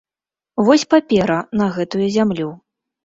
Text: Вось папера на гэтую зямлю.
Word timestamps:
Вось 0.69 0.85
папера 0.95 1.37
на 1.61 1.67
гэтую 1.77 2.07
зямлю. 2.17 2.49